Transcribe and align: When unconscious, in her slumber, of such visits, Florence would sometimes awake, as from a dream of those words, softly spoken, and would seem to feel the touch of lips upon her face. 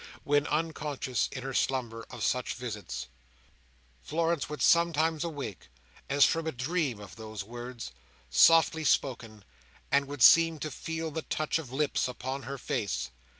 When 0.23 0.47
unconscious, 0.47 1.29
in 1.31 1.43
her 1.43 1.53
slumber, 1.53 2.07
of 2.09 2.23
such 2.23 2.55
visits, 2.55 3.07
Florence 4.01 4.49
would 4.49 4.63
sometimes 4.63 5.23
awake, 5.23 5.67
as 6.09 6.25
from 6.25 6.47
a 6.47 6.51
dream 6.51 6.99
of 6.99 7.17
those 7.17 7.43
words, 7.43 7.91
softly 8.27 8.83
spoken, 8.83 9.45
and 9.91 10.05
would 10.07 10.23
seem 10.23 10.57
to 10.61 10.71
feel 10.71 11.11
the 11.11 11.21
touch 11.21 11.59
of 11.59 11.71
lips 11.71 12.07
upon 12.07 12.41
her 12.49 12.57
face. 12.57 13.11